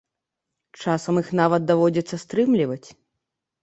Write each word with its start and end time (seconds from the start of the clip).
Часам 0.85 1.21
іх 1.23 1.29
нават 1.41 1.69
даводзіцца 1.75 2.15
стрымліваць. 2.27 2.85